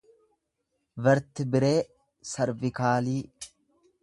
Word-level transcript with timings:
vertibiree 1.07 1.75
servikaalii 2.33 3.23